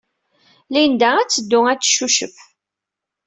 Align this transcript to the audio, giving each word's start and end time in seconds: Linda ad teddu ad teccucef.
Linda 0.73 1.09
ad 1.19 1.29
teddu 1.29 1.59
ad 1.71 1.79
teccucef. 1.81 2.35